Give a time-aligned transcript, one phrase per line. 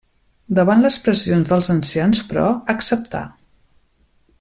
[0.59, 3.25] Davant les pressions dels ancians però, acceptà.